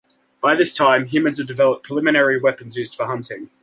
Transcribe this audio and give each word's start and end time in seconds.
By 0.41 0.55
this 0.55 0.73
time, 0.73 1.05
humans 1.05 1.37
had 1.37 1.45
developed 1.45 1.85
preliminary 1.85 2.39
weapons 2.39 2.75
used 2.75 2.95
for 2.95 3.05
hunting. 3.05 3.51